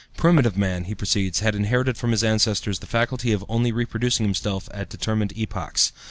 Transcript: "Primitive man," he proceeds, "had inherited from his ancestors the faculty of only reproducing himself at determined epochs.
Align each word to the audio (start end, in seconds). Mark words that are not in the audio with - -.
"Primitive 0.17 0.57
man," 0.57 0.85
he 0.85 0.95
proceeds, 0.95 1.41
"had 1.41 1.53
inherited 1.53 1.95
from 1.95 2.09
his 2.09 2.23
ancestors 2.23 2.79
the 2.79 2.87
faculty 2.87 3.33
of 3.33 3.45
only 3.47 3.71
reproducing 3.71 4.25
himself 4.25 4.67
at 4.73 4.89
determined 4.89 5.31
epochs. 5.37 5.91